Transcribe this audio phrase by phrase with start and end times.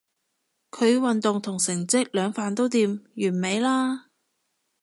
[0.71, 4.07] 佢運動同成績兩瓣都掂，完美啦